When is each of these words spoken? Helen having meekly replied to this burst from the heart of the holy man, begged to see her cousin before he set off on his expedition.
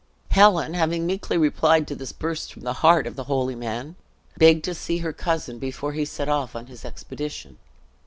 Helen 0.31 0.73
having 0.73 1.05
meekly 1.05 1.37
replied 1.37 1.87
to 1.87 1.93
this 1.93 2.11
burst 2.11 2.51
from 2.51 2.63
the 2.63 2.73
heart 2.81 3.05
of 3.05 3.15
the 3.15 3.25
holy 3.25 3.53
man, 3.53 3.93
begged 4.35 4.63
to 4.65 4.73
see 4.73 4.97
her 4.97 5.13
cousin 5.13 5.59
before 5.59 5.91
he 5.93 6.05
set 6.05 6.27
off 6.27 6.55
on 6.55 6.65
his 6.65 6.83
expedition. 6.83 7.59